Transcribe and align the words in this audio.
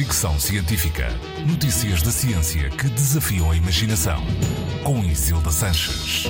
Fricção 0.00 0.40
Científica. 0.40 1.08
Notícias 1.46 2.00
da 2.00 2.10
ciência 2.10 2.70
que 2.70 2.88
desafiam 2.88 3.50
a 3.50 3.54
imaginação. 3.54 4.18
Com 4.82 5.04
Isilda 5.04 5.50
Sanches. 5.50 6.24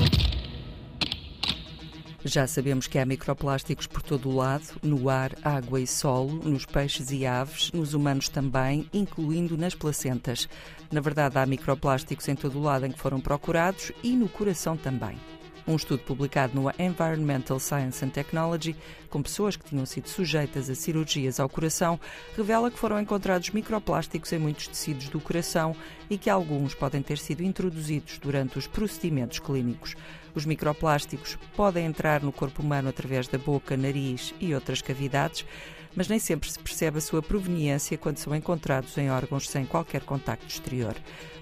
Já 2.25 2.48
sabemos 2.48 2.88
que 2.88 2.98
há 2.98 3.06
microplásticos 3.06 3.86
por 3.86 4.02
todo 4.02 4.28
o 4.28 4.34
lado, 4.34 4.64
no 4.83 5.08
ar, 5.08 5.36
água 5.44 5.80
e 5.80 5.86
solo, 5.86 6.42
nos 6.42 6.67
peixes 6.67 7.12
e 7.12 7.25
aves, 7.25 7.70
nos 7.70 7.94
humanos 7.94 8.29
também, 8.29 8.91
incluindo 8.93 9.56
nas 9.56 9.77
placentas. 9.77 10.48
Na 10.91 11.00
verdade, 11.00 11.39
há 11.39 11.46
microplásticos 11.46 12.27
em 12.27 12.34
todo 12.34 12.59
o 12.59 12.62
lado 12.62 12.87
em 12.87 12.91
que 12.91 12.98
foram 12.98 13.21
procurados 13.21 13.93
e 14.02 14.16
no 14.16 14.29
coração 14.29 14.77
também. 14.77 15.16
Um 15.66 15.77
estudo 15.77 16.02
publicado 16.02 16.54
no 16.54 16.70
Environmental 16.79 17.60
Science 17.60 18.04
and 18.04 18.09
Technology, 18.09 18.74
com 19.09 19.22
pessoas 19.22 19.56
que 19.56 19.64
tinham 19.64 19.86
sido 19.86 20.09
sujeitas 20.09 20.70
a 20.70 20.74
cirurgias 20.74 21.38
ao 21.38 21.48
coração, 21.48 22.00
revela 22.36 22.70
que 22.70 22.79
foram 22.79 23.00
encontrados 23.00 23.50
microplásticos 23.50 24.32
em 24.32 24.38
muitos 24.38 24.66
tecidos 24.69 25.09
do 25.09 25.20
coração 25.20 25.77
e 26.09 26.16
que 26.16 26.30
alguns 26.30 26.74
podem 26.74 27.02
ter 27.02 27.19
sido 27.19 27.42
introduzidos 27.42 28.19
durante 28.19 28.59
os 28.59 28.66
procedimentos 28.66 29.38
clínicos. 29.38 29.95
Os 30.34 30.46
microplásticos 30.46 31.36
podem 31.56 31.86
entrar 31.86 32.22
no 32.22 32.33
corpo 32.33 32.62
humano 32.62 32.88
através 32.88 33.28
da 33.28 33.38
boca, 33.38 33.77
nariz 33.77 34.34
e 34.41 34.55
outras 34.55 34.80
cavidades 34.80 35.45
mas 35.94 36.08
nem 36.08 36.18
sempre 36.18 36.50
se 36.50 36.58
percebe 36.58 36.98
a 36.98 37.00
sua 37.00 37.22
proveniência 37.22 37.98
quando 37.98 38.18
são 38.18 38.34
encontrados 38.34 38.96
em 38.96 39.10
órgãos 39.10 39.48
sem 39.48 39.64
qualquer 39.64 40.02
contacto 40.02 40.46
exterior. 40.46 40.94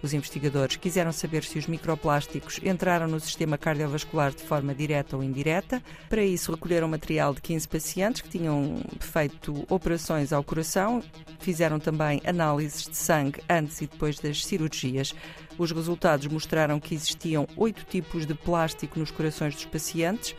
Os 0.02 0.12
investigadores 0.12 0.76
quiseram 0.76 1.12
saber 1.12 1.44
se 1.44 1.58
os 1.58 1.66
microplásticos 1.66 2.60
entraram 2.62 3.08
no 3.08 3.18
sistema 3.20 3.58
cardiovascular 3.58 4.30
de 4.30 4.42
forma 4.42 4.74
direta 4.74 5.16
ou 5.16 5.22
indireta. 5.22 5.82
Para 6.08 6.22
isso, 6.22 6.52
recolheram 6.52 6.88
material 6.88 7.34
de 7.34 7.40
15 7.42 7.68
pacientes 7.68 8.22
que 8.22 8.28
tinham 8.28 8.80
feito 9.00 9.64
operações 9.68 10.32
ao 10.32 10.44
coração, 10.44 11.02
fizeram 11.40 11.78
também 11.80 12.20
análises 12.24 12.84
de 12.88 12.96
sangue 12.96 13.42
antes 13.48 13.80
e 13.80 13.86
depois 13.86 14.18
das 14.18 14.44
cirurgias. 14.44 15.14
Os 15.58 15.72
resultados 15.72 16.27
mostraram 16.28 16.78
que 16.78 16.94
existiam 16.94 17.46
oito 17.56 17.84
tipos 17.84 18.24
de 18.24 18.34
plástico 18.34 18.98
nos 18.98 19.10
corações 19.10 19.55
dos 19.55 19.64
pacientes 19.64 20.36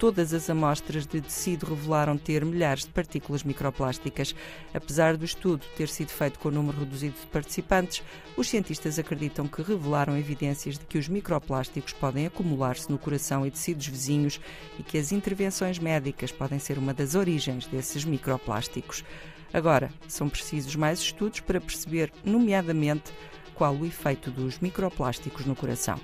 todas 0.00 0.32
as 0.32 0.48
amostras 0.48 1.06
de 1.06 1.20
tecido 1.20 1.66
revelaram 1.66 2.16
ter 2.16 2.42
milhares 2.42 2.84
de 2.84 2.88
partículas 2.88 3.44
microplásticas. 3.44 4.34
Apesar 4.72 5.14
do 5.14 5.26
estudo 5.26 5.62
ter 5.76 5.88
sido 5.88 6.08
feito 6.08 6.38
com 6.38 6.48
um 6.48 6.52
número 6.52 6.78
reduzido 6.78 7.14
de 7.20 7.26
participantes, 7.26 8.02
os 8.34 8.48
cientistas 8.48 8.98
acreditam 8.98 9.46
que 9.46 9.60
revelaram 9.60 10.16
evidências 10.16 10.78
de 10.78 10.86
que 10.86 10.96
os 10.96 11.06
microplásticos 11.06 11.92
podem 11.92 12.24
acumular-se 12.24 12.90
no 12.90 12.98
coração 12.98 13.46
e 13.46 13.50
tecidos 13.50 13.86
vizinhos 13.88 14.40
e 14.78 14.82
que 14.82 14.96
as 14.96 15.12
intervenções 15.12 15.78
médicas 15.78 16.32
podem 16.32 16.58
ser 16.58 16.78
uma 16.78 16.94
das 16.94 17.14
origens 17.14 17.66
desses 17.66 18.02
microplásticos. 18.02 19.04
Agora, 19.52 19.90
são 20.08 20.30
precisos 20.30 20.74
mais 20.76 20.98
estudos 21.00 21.40
para 21.40 21.60
perceber, 21.60 22.10
nomeadamente, 22.24 23.12
qual 23.54 23.74
o 23.74 23.84
efeito 23.84 24.30
dos 24.30 24.60
microplásticos 24.60 25.44
no 25.44 25.54
coração. 25.54 26.00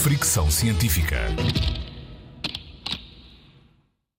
Fricção 0.00 0.48
científica. 0.48 1.18